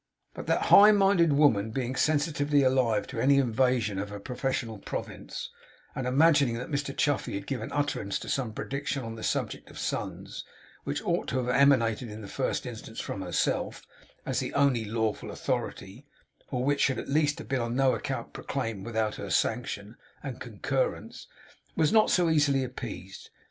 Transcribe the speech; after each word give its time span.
But 0.33 0.47
that 0.47 0.63
high 0.73 0.91
minded 0.91 1.31
woman 1.33 1.69
being 1.69 1.95
sensitively 1.95 2.63
alive 2.63 3.05
to 3.05 3.19
any 3.19 3.37
invasion 3.37 3.99
of 3.99 4.09
her 4.09 4.19
professional 4.19 4.79
province, 4.79 5.51
and 5.93 6.07
imagining 6.07 6.55
that 6.57 6.71
Mr 6.71 6.97
Chuffey 6.97 7.35
had 7.35 7.45
given 7.45 7.71
utterance 7.71 8.17
to 8.17 8.27
some 8.27 8.51
prediction 8.51 9.03
on 9.03 9.13
the 9.13 9.21
subject 9.21 9.69
of 9.69 9.77
sons, 9.77 10.43
which 10.85 11.03
ought 11.05 11.27
to 11.27 11.37
have 11.37 11.49
emanated 11.49 12.09
in 12.09 12.21
the 12.23 12.27
first 12.27 12.65
instance 12.65 12.99
from 12.99 13.21
herself 13.21 13.85
as 14.25 14.39
the 14.39 14.55
only 14.55 14.85
lawful 14.85 15.29
authority, 15.29 16.07
or 16.49 16.63
which 16.65 16.81
should 16.81 16.97
at 16.97 17.07
least 17.07 17.37
have 17.37 17.47
been 17.47 17.61
on 17.61 17.75
no 17.75 17.93
account 17.93 18.33
proclaimed 18.33 18.83
without 18.83 19.17
her 19.17 19.29
sanction 19.29 19.97
and 20.23 20.41
concurrence, 20.41 21.27
was 21.75 21.93
not 21.93 22.09
so 22.09 22.27
easily 22.27 22.63
appeased. 22.63 23.29